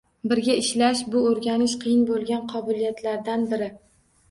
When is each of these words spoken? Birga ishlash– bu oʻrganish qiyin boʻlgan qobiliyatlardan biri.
Birga 0.29 0.53
ishlash– 0.61 1.03
bu 1.15 1.21
oʻrganish 1.33 1.77
qiyin 1.85 2.03
boʻlgan 2.09 2.51
qobiliyatlardan 2.55 3.49
biri. 3.55 3.73